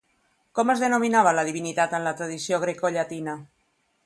[0.59, 3.39] Com es denominava la divinitat en la tradició grecollatina?